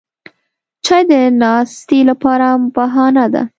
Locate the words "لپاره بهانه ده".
2.09-3.43